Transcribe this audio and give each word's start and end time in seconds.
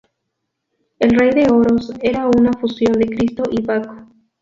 El 0.97 1.11
Rey 1.11 1.29
de 1.29 1.51
Oros 1.53 1.93
era 2.01 2.25
una 2.25 2.51
fusión 2.53 2.93
de 2.93 3.05
Cristo 3.05 3.43
y 3.51 3.61
Baco. 3.63 4.07